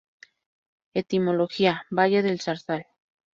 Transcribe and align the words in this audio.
Etimología: 0.95 1.85
Valle 1.91 2.23
del 2.23 2.39
zarzal. 2.41 2.87